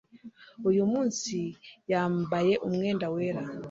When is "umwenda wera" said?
2.67-3.43